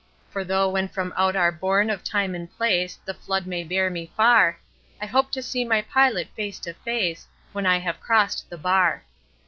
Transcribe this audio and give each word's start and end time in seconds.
For 0.31 0.43
though 0.43 0.67
when 0.67 0.87
from 0.87 1.13
out 1.15 1.35
our 1.35 1.51
bourne 1.51 1.91
of 1.91 2.03
Time 2.03 2.33
and 2.33 2.51
Place 2.51 2.97
The 3.05 3.13
flood 3.13 3.45
may 3.45 3.63
bear 3.63 3.91
me 3.91 4.11
far, 4.17 4.57
I 4.99 5.05
hope 5.05 5.31
to 5.33 5.43
see 5.43 5.63
my 5.63 5.83
Pilot 5.83 6.27
face 6.35 6.57
to 6.61 6.73
face 6.73 7.27
When 7.53 7.67
I 7.67 7.77
have 7.77 7.99
crossed 8.01 8.49
the 8.49 8.57
bar. 8.57 9.03